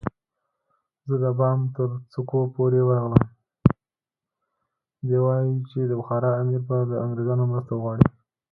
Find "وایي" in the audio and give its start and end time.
5.23-5.53